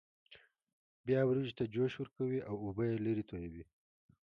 [1.05, 3.63] بیا وریجو ته جوش ورکوي او اوبه یې لرې تویوي.